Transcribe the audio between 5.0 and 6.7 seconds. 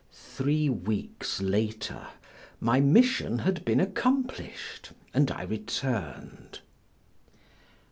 and I returned.